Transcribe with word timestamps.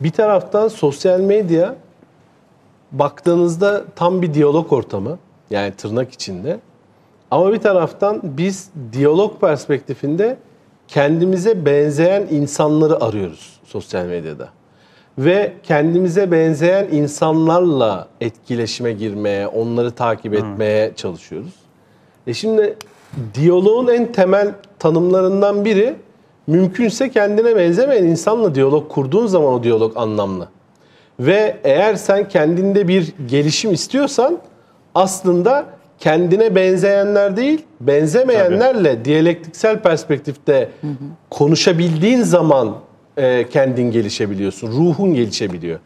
Bir 0.00 0.10
taraftan 0.10 0.68
sosyal 0.68 1.20
medya 1.20 1.74
baktığınızda 2.92 3.84
tam 3.96 4.22
bir 4.22 4.34
diyalog 4.34 4.72
ortamı. 4.72 5.18
Yani 5.50 5.72
tırnak 5.72 6.12
içinde. 6.12 6.60
Ama 7.30 7.52
bir 7.52 7.58
taraftan 7.58 8.20
biz 8.24 8.70
diyalog 8.92 9.40
perspektifinde 9.40 10.36
kendimize 10.88 11.66
benzeyen 11.66 12.26
insanları 12.30 13.04
arıyoruz 13.04 13.60
sosyal 13.64 14.06
medyada. 14.06 14.48
Ve 15.18 15.52
kendimize 15.62 16.32
benzeyen 16.32 16.88
insanlarla 16.92 18.08
etkileşime 18.20 18.92
girmeye, 18.92 19.46
onları 19.46 19.90
takip 19.90 20.34
etmeye 20.34 20.92
çalışıyoruz. 20.96 21.54
E 22.26 22.34
şimdi 22.34 22.76
diyaloğun 23.34 23.88
en 23.88 24.12
temel 24.12 24.54
tanımlarından 24.78 25.64
biri 25.64 25.96
mümkünse 26.48 27.10
kendine 27.10 27.56
benzemeyen 27.56 28.04
insanla 28.04 28.54
diyalog 28.54 28.88
kurduğun 28.88 29.26
zaman 29.26 29.52
o 29.52 29.62
diyalog 29.62 29.96
anlamlı. 29.96 30.48
Ve 31.20 31.56
eğer 31.64 31.94
sen 31.94 32.28
kendinde 32.28 32.88
bir 32.88 33.12
gelişim 33.28 33.72
istiyorsan 33.72 34.38
aslında 34.94 35.66
kendine 35.98 36.54
benzeyenler 36.54 37.36
değil, 37.36 37.64
benzemeyenlerle 37.80 39.04
diyalektiksel 39.04 39.78
perspektifte 39.78 40.68
konuşabildiğin 41.30 42.22
zaman 42.22 42.76
e, 43.16 43.48
kendin 43.48 43.90
gelişebiliyorsun, 43.90 44.68
ruhun 44.68 45.14
gelişebiliyor. 45.14 45.78